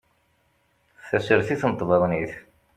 [1.09, 2.33] Tasertit n tbaḍnit